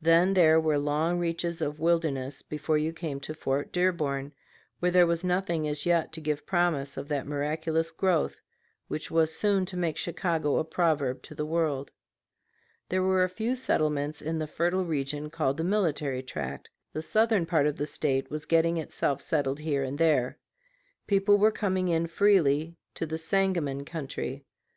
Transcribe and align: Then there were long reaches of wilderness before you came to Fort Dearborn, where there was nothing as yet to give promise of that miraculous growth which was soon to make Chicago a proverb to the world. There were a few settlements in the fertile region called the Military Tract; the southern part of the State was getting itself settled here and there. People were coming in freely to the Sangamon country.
Then 0.00 0.34
there 0.34 0.60
were 0.60 0.78
long 0.78 1.18
reaches 1.18 1.60
of 1.60 1.80
wilderness 1.80 2.42
before 2.42 2.78
you 2.78 2.92
came 2.92 3.18
to 3.18 3.34
Fort 3.34 3.72
Dearborn, 3.72 4.32
where 4.78 4.92
there 4.92 5.04
was 5.04 5.24
nothing 5.24 5.66
as 5.66 5.84
yet 5.84 6.12
to 6.12 6.20
give 6.20 6.46
promise 6.46 6.96
of 6.96 7.08
that 7.08 7.26
miraculous 7.26 7.90
growth 7.90 8.40
which 8.86 9.10
was 9.10 9.34
soon 9.34 9.66
to 9.66 9.76
make 9.76 9.96
Chicago 9.96 10.58
a 10.58 10.64
proverb 10.64 11.22
to 11.22 11.34
the 11.34 11.44
world. 11.44 11.90
There 12.88 13.02
were 13.02 13.24
a 13.24 13.28
few 13.28 13.56
settlements 13.56 14.22
in 14.22 14.38
the 14.38 14.46
fertile 14.46 14.84
region 14.84 15.28
called 15.28 15.56
the 15.56 15.64
Military 15.64 16.22
Tract; 16.22 16.70
the 16.92 17.02
southern 17.02 17.44
part 17.44 17.66
of 17.66 17.78
the 17.78 17.86
State 17.88 18.30
was 18.30 18.46
getting 18.46 18.76
itself 18.76 19.20
settled 19.20 19.58
here 19.58 19.82
and 19.82 19.98
there. 19.98 20.38
People 21.08 21.36
were 21.36 21.50
coming 21.50 21.88
in 21.88 22.06
freely 22.06 22.76
to 22.94 23.06
the 23.06 23.18
Sangamon 23.18 23.84
country. 23.84 24.44